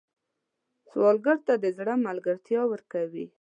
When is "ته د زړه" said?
1.47-1.93